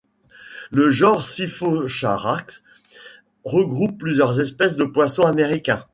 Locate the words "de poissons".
4.75-5.27